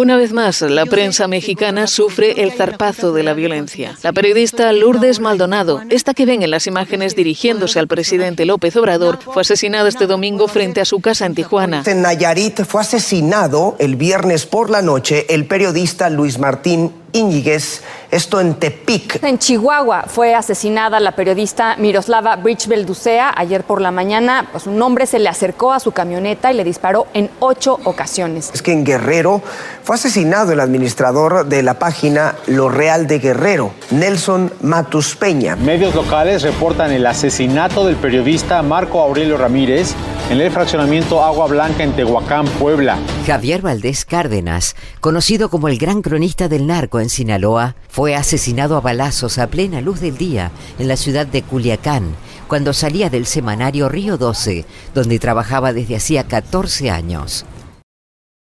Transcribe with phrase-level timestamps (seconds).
[0.00, 3.98] Una vez más, la prensa mexicana sufre el zarpazo de la violencia.
[4.02, 9.18] La periodista Lourdes Maldonado, esta que ven en las imágenes dirigiéndose al presidente López Obrador,
[9.22, 11.82] fue asesinada este domingo frente a su casa en Tijuana.
[11.84, 18.40] En Nayarit fue asesinado el viernes por la noche el periodista Luis Martín Íñiguez, esto
[18.40, 19.22] en Tepic.
[19.22, 23.32] En Chihuahua fue asesinada la periodista Miroslava Bridgebel-Ducea.
[23.36, 26.64] Ayer por la mañana, pues un hombre se le acercó a su camioneta y le
[26.64, 28.50] disparó en ocho ocasiones.
[28.52, 29.42] Es que en Guerrero
[29.82, 35.56] fue asesinado el administrador de la página Lo Real de Guerrero, Nelson Matus Peña.
[35.56, 39.94] Medios locales reportan el asesinato del periodista Marco Aurelio Ramírez
[40.30, 42.96] en el fraccionamiento Agua Blanca en Tehuacán, Puebla.
[43.26, 48.80] Javier Valdés Cárdenas, conocido como el gran cronista del narco en Sinaloa, fue asesinado a
[48.80, 52.14] balazos a plena luz del día en la ciudad de Culiacán,
[52.46, 54.64] cuando salía del semanario Río 12,
[54.94, 57.44] donde trabajaba desde hacía 14 años.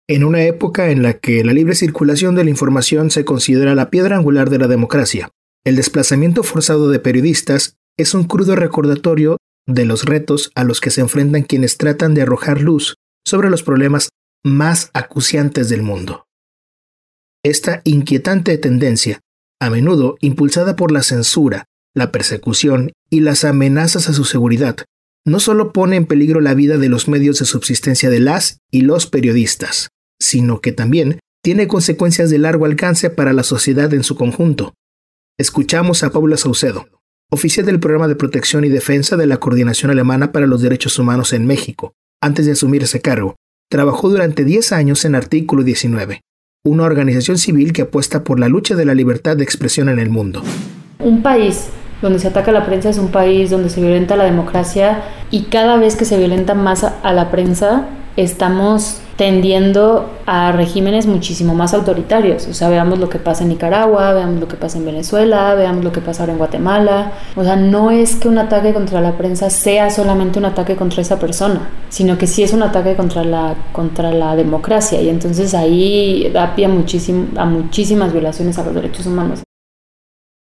[0.07, 3.89] En una época en la que la libre circulación de la información se considera la
[3.89, 5.29] piedra angular de la democracia,
[5.65, 10.91] el desplazamiento forzado de periodistas es un crudo recordatorio de los retos a los que
[10.91, 14.09] se enfrentan quienes tratan de arrojar luz sobre los problemas
[14.43, 16.25] más acuciantes del mundo.
[17.43, 19.21] Esta inquietante tendencia,
[19.59, 24.77] a menudo impulsada por la censura, la persecución y las amenazas a su seguridad,
[25.25, 28.81] no solo pone en peligro la vida de los medios de subsistencia de las y
[28.81, 34.15] los periodistas, sino que también tiene consecuencias de largo alcance para la sociedad en su
[34.15, 34.73] conjunto.
[35.37, 36.87] Escuchamos a Paula Saucedo,
[37.35, 41.33] oficial del Programa de Protección y Defensa de la Coordinación Alemana para los Derechos Humanos
[41.33, 41.93] en México.
[42.21, 43.35] Antes de asumir ese cargo,
[43.69, 46.21] trabajó durante 10 años en Artículo 19,
[46.65, 50.09] una organización civil que apuesta por la lucha de la libertad de expresión en el
[50.09, 50.41] mundo.
[50.99, 51.67] Un país
[52.01, 55.77] donde se ataca la prensa es un país donde se violenta la democracia y cada
[55.77, 62.47] vez que se violenta más a la prensa estamos tendiendo a regímenes muchísimo más autoritarios.
[62.47, 65.83] O sea, veamos lo que pasa en Nicaragua, veamos lo que pasa en Venezuela, veamos
[65.83, 67.13] lo que pasa ahora en Guatemala.
[67.35, 71.01] O sea, no es que un ataque contra la prensa sea solamente un ataque contra
[71.01, 75.01] esa persona, sino que sí es un ataque contra la, contra la democracia.
[75.01, 79.43] Y entonces ahí da pie a, a muchísimas violaciones a los derechos humanos.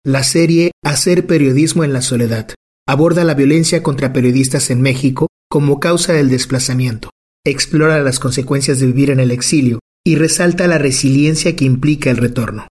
[0.04, 2.49] La serie Hacer periodismo en la soledad
[2.88, 7.10] aborda la violencia contra periodistas en México como causa del desplazamiento
[7.45, 12.19] explora las consecuencias de vivir en el exilio y resalta la resiliencia que implica el
[12.19, 12.69] retorno.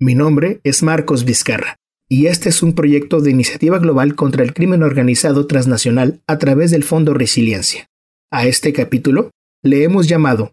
[0.00, 1.76] Mi nombre es Marcos Vizcarra,
[2.08, 6.70] y este es un proyecto de iniciativa global contra el crimen organizado transnacional a través
[6.70, 7.86] del Fondo Resiliencia.
[8.30, 9.30] A este capítulo
[9.62, 10.52] le hemos llamado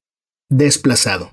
[0.50, 1.32] Desplazado.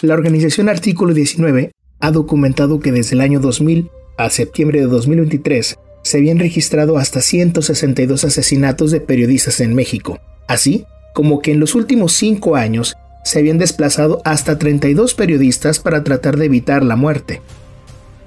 [0.00, 5.76] La organización Artículo 19 ha documentado que desde el año 2000 a septiembre de 2023
[6.08, 11.74] se habían registrado hasta 162 asesinatos de periodistas en México, así como que en los
[11.74, 17.42] últimos cinco años se habían desplazado hasta 32 periodistas para tratar de evitar la muerte.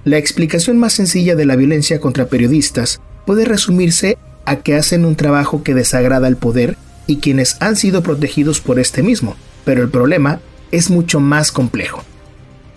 [0.03, 5.15] La explicación más sencilla de la violencia contra periodistas puede resumirse a que hacen un
[5.15, 6.77] trabajo que desagrada al poder
[7.07, 12.03] y quienes han sido protegidos por este mismo, pero el problema es mucho más complejo.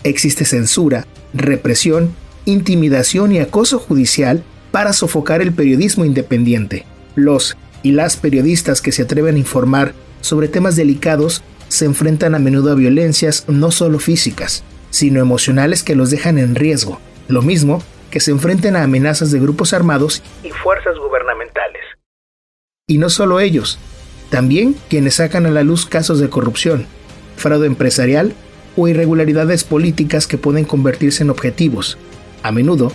[0.03, 2.15] Existe censura, represión,
[2.47, 6.85] intimidación y acoso judicial para sofocar el periodismo independiente.
[7.15, 12.41] Los y las periodistas que se atreven a informar sobre temas delicados se enfrentan a
[12.41, 16.99] menudo a violencias no solo físicas, sino emocionales que los dejan en riesgo,
[17.29, 21.85] lo mismo que se enfrenten a amenazas de grupos armados y fuerzas gubernamentales.
[22.89, 23.79] Y no solo ellos,
[24.29, 26.87] también quienes sacan a la luz casos de corrupción,
[27.37, 28.35] fraude empresarial
[28.77, 31.97] o irregularidades políticas que pueden convertirse en objetivos,
[32.43, 32.91] a menudo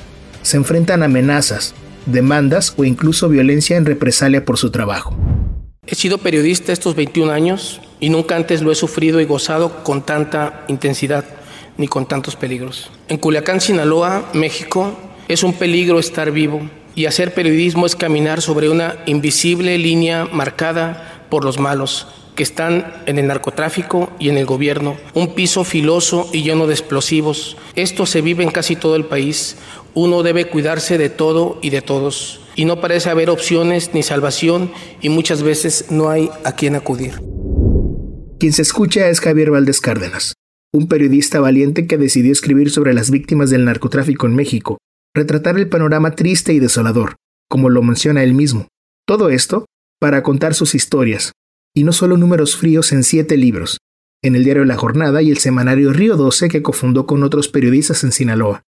[0.49, 1.75] se enfrentan amenazas,
[2.07, 5.15] demandas o incluso violencia en represalia por su trabajo.
[5.85, 10.01] He sido periodista estos 21 años y nunca antes lo he sufrido y gozado con
[10.01, 11.23] tanta intensidad
[11.77, 12.89] ni con tantos peligros.
[13.09, 14.97] En Culiacán, Sinaloa, México,
[15.27, 21.27] es un peligro estar vivo y hacer periodismo es caminar sobre una invisible línea marcada
[21.29, 22.07] por los malos,
[22.39, 26.73] que están en el narcotráfico y en el gobierno, un piso filoso y lleno de
[26.73, 27.57] explosivos.
[27.75, 29.57] Esto se vive en casi todo el país.
[29.93, 32.39] Uno debe cuidarse de todo y de todos.
[32.55, 34.71] Y no parece haber opciones ni salvación
[35.01, 37.21] y muchas veces no hay a quien acudir.
[38.39, 40.35] Quien se escucha es Javier Valdés Cárdenas,
[40.71, 44.77] un periodista valiente que decidió escribir sobre las víctimas del narcotráfico en México,
[45.13, 47.17] retratar el panorama triste y desolador,
[47.49, 48.69] como lo menciona él mismo.
[49.05, 49.65] Todo esto
[49.99, 51.33] para contar sus historias,
[51.79, 53.77] y no solo números fríos en siete libros,
[54.21, 58.03] en el diario La Jornada y el semanario Río 12 que cofundó con otros periodistas
[58.03, 58.63] en Sinaloa.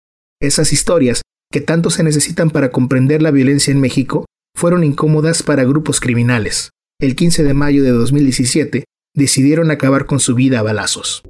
[0.42, 5.64] Esas historias, que tanto se necesitan para comprender la violencia en México, fueron incómodas para
[5.64, 6.68] grupos criminales.
[7.00, 8.84] el 15 de mayo de 2017,
[9.16, 11.22] decidieron acabar con su vida a balazos.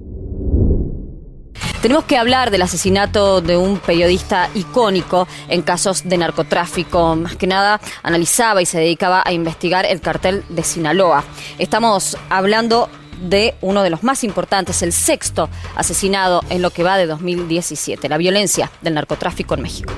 [1.82, 7.14] Tenemos que hablar del asesinato de un periodista icónico en casos de narcotráfico.
[7.14, 11.25] Más que nada analizaba y se dedicaba a investigar el cartel de Sinaloa.
[11.58, 12.88] Estamos hablando
[13.22, 18.08] de uno de los más importantes, el sexto asesinado en lo que va de 2017,
[18.08, 19.93] la violencia del narcotráfico en México.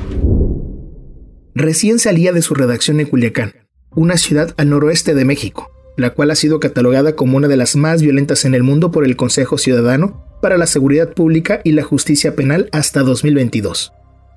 [1.55, 6.31] Recién salía de su redacción en Culiacán, una ciudad al noroeste de México, la cual
[6.31, 9.59] ha sido catalogada como una de las más violentas en el mundo por el Consejo
[9.59, 13.93] Ciudadano para la Seguridad Pública y la Justicia Penal hasta 2022.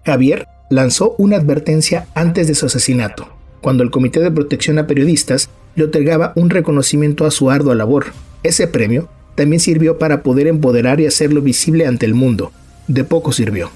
[0.05, 3.27] Javier lanzó una advertencia antes de su asesinato,
[3.61, 8.07] cuando el Comité de Protección a Periodistas le otorgaba un reconocimiento a su ardua labor.
[8.43, 12.51] Ese premio también sirvió para poder empoderar y hacerlo visible ante el mundo.
[12.87, 13.71] De poco sirvió.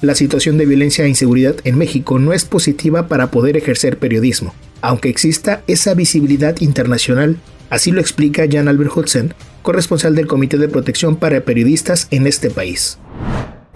[0.00, 4.54] La situación de violencia e inseguridad en México no es positiva para poder ejercer periodismo,
[4.80, 7.36] aunque exista esa visibilidad internacional,
[7.70, 12.50] así lo explica Jan Albert Hudson, corresponsal del Comité de Protección para Periodistas en este
[12.50, 12.98] país.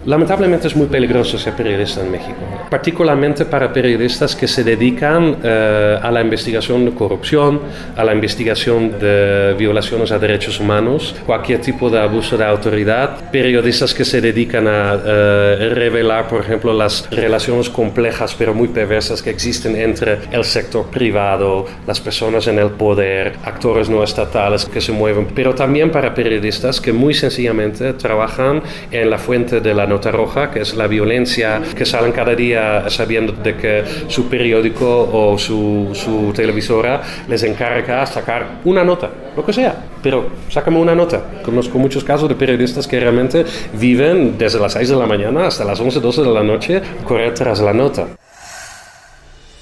[0.07, 2.37] Lamentablemente es muy peligroso ser periodista en México,
[2.69, 7.59] particularmente para periodistas que se dedican eh, a la investigación de corrupción,
[7.93, 13.93] a la investigación de violaciones a derechos humanos, cualquier tipo de abuso de autoridad, periodistas
[13.93, 19.29] que se dedican a eh, revelar, por ejemplo, las relaciones complejas pero muy perversas que
[19.29, 24.93] existen entre el sector privado, las personas en el poder, actores no estatales que se
[24.93, 30.11] mueven, pero también para periodistas que muy sencillamente trabajan en la fuente de la nota
[30.11, 35.37] roja, que es la violencia, que salen cada día sabiendo de que su periódico o
[35.37, 41.41] su, su televisora les encarga sacar una nota, lo que sea, pero sácame una nota.
[41.43, 45.65] Conozco muchos casos de periodistas que realmente viven desde las 6 de la mañana hasta
[45.65, 48.07] las 11, 12 de la noche correr tras la nota.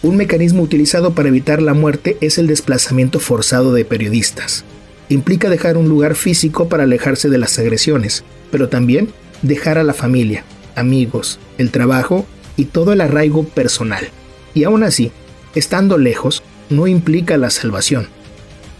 [0.04, 4.66] Un mecanismo utilizado para evitar la muerte es el desplazamiento forzado de periodistas.
[5.08, 9.10] Implica dejar un lugar físico para alejarse de las agresiones, pero también
[9.42, 10.44] dejar a la familia,
[10.76, 12.26] amigos, el trabajo
[12.58, 14.08] y todo el arraigo personal.
[14.54, 15.12] Y aún así,
[15.56, 18.08] estando lejos, no implica la salvación.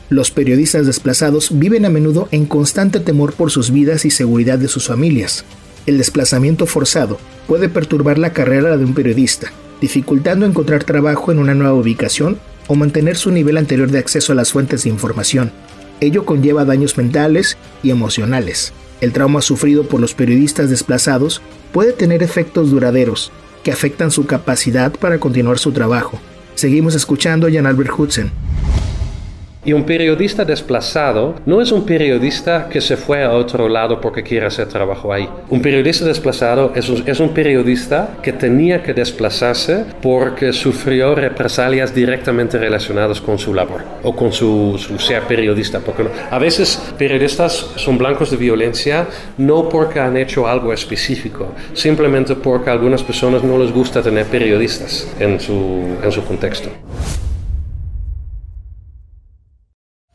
[0.10, 4.68] Los periodistas desplazados viven a menudo en constante temor por sus vidas y seguridad de
[4.68, 5.46] sus familias.
[5.86, 7.18] El desplazamiento forzado
[7.48, 12.76] puede perturbar la carrera de un periodista, dificultando encontrar trabajo en una nueva ubicación o
[12.76, 15.52] mantener su nivel anterior de acceso a las fuentes de información.
[16.02, 18.74] Ello conlleva daños mentales y emocionales.
[19.02, 23.32] El trauma sufrido por los periodistas desplazados puede tener efectos duraderos
[23.64, 26.20] que afectan su capacidad para continuar su trabajo.
[26.56, 28.32] Seguimos escuchando a Jan Albert Hudson.
[29.66, 34.22] Y un periodista desplazado no es un periodista que se fue a otro lado porque
[34.22, 35.28] quiere hacer trabajo ahí.
[35.50, 41.96] Un periodista desplazado es un, es un periodista que tenía que desplazarse porque sufrió represalias
[41.96, 45.80] directamente relacionadas con su labor o con su, su ser periodista.
[45.80, 49.08] Porque a veces periodistas son blancos de violencia
[49.40, 54.28] no porque han hecho algo específico, simplemente porque a algunas personas no les gusta tener
[54.28, 56.70] periodistas en su, en su contexto.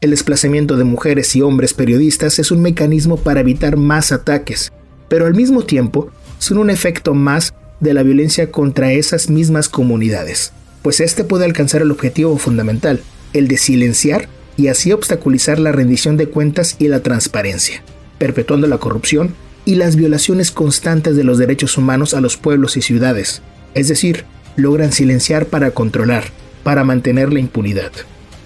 [0.02, 4.72] El desplazamiento de mujeres y hombres periodistas es un mecanismo para evitar más ataques,
[5.10, 10.54] pero al mismo tiempo son un efecto más de la violencia contra esas mismas comunidades,
[10.80, 13.02] pues este puede alcanzar el objetivo fundamental,
[13.34, 14.26] el de silenciar
[14.56, 17.82] y así obstaculizar la rendición de cuentas y la transparencia,
[18.16, 19.34] perpetuando la corrupción
[19.66, 23.42] y las violaciones constantes de los derechos humanos a los pueblos y ciudades,
[23.74, 24.24] es decir,
[24.56, 26.24] logran silenciar para controlar,
[26.62, 27.92] para mantener la impunidad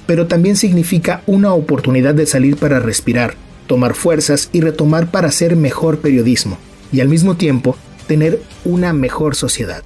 [0.07, 3.35] pero también significa una oportunidad de salir para respirar,
[3.67, 6.59] tomar fuerzas y retomar para hacer mejor periodismo,
[6.93, 9.83] y al mismo tiempo tener una mejor sociedad.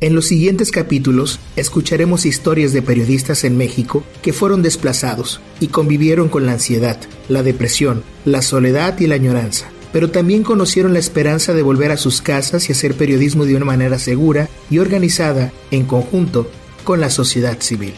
[0.00, 6.28] En los siguientes capítulos escucharemos historias de periodistas en México que fueron desplazados y convivieron
[6.28, 11.52] con la ansiedad, la depresión, la soledad y la añoranza, pero también conocieron la esperanza
[11.52, 15.84] de volver a sus casas y hacer periodismo de una manera segura y organizada en
[15.84, 16.48] conjunto
[16.84, 17.94] con la sociedad civil.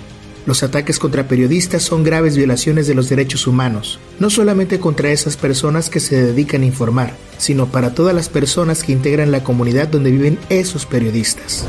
[0.50, 5.36] Los ataques contra periodistas son graves violaciones de los derechos humanos, no solamente contra esas
[5.36, 9.86] personas que se dedican a informar, sino para todas las personas que integran la comunidad
[9.86, 11.64] donde viven esos periodistas.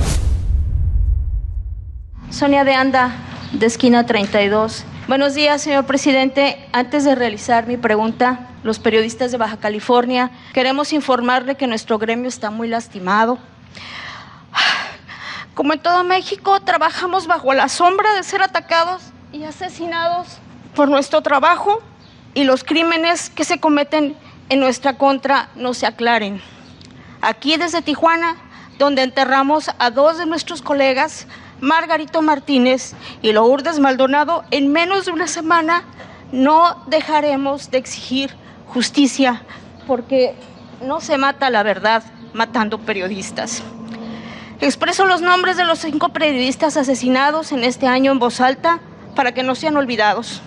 [2.32, 3.14] Sonia de Anda,
[3.54, 4.84] de esquina 32.
[5.08, 6.58] Buenos días, señor presidente.
[6.74, 12.30] Antes de realizar mi pregunta, los periodistas de Baja California queremos informarle que nuestro gremio
[12.30, 13.38] está muy lastimado
[15.53, 19.03] como en todo México, trabajamos bajo la sombra de ser atacados
[19.34, 20.39] y asesinados
[20.75, 21.81] por nuestro trabajo
[22.34, 24.15] y los crímenes que se cometen
[24.50, 26.41] en nuestra contra no se aclaren.
[27.22, 28.38] Aquí desde Tijuana,
[28.77, 31.27] donde enterramos a dos de nuestros colegas,
[31.60, 35.84] Margarito Martínez y Lourdes Maldonado, en menos de una semana
[36.31, 38.34] no dejaremos de exigir
[38.67, 39.43] justicia
[39.86, 40.34] porque
[40.81, 42.03] no se mata la verdad
[42.34, 43.62] matando periodistas.
[44.62, 48.80] Expreso los nombres de los cinco periodistas asesinados en este año en voz alta
[49.15, 50.44] para que no sean olvidados.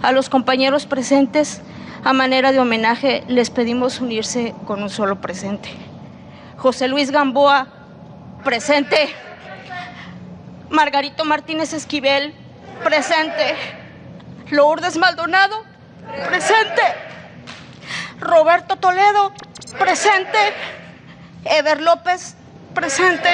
[0.00, 1.60] A los compañeros presentes,
[2.02, 5.68] a manera de homenaje, les pedimos unirse con un solo presente.
[6.56, 7.66] José Luis Gamboa,
[8.42, 9.14] presente.
[10.70, 12.34] Margarito Martínez Esquivel,
[12.82, 13.54] presente.
[14.48, 15.62] Lourdes Maldonado,
[16.26, 16.82] presente.
[18.18, 19.34] Roberto Toledo,
[19.78, 20.38] presente.
[21.44, 22.36] Ever López,
[22.72, 23.28] presente.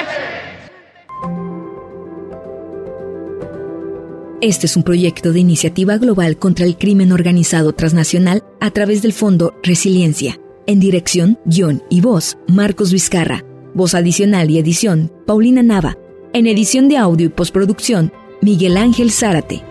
[4.41, 9.11] Este es un proyecto de iniciativa global contra el crimen organizado transnacional a través del
[9.11, 10.39] Fondo Resiliencia.
[10.65, 13.43] En dirección, guion y voz, Marcos Vizcarra.
[13.73, 15.97] Voz adicional y edición, Paulina Nava.
[16.31, 19.61] En edición de audio y postproducción, Miguel Ángel Zárate.